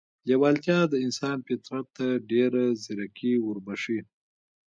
لېوالتیا 0.27 0.79
د 0.89 0.93
انسان 1.05 1.37
فطرت 1.47 1.87
ته 1.97 2.07
ډېره 2.31 2.63
ځیرکي 2.83 3.33
وربښي 3.39 3.99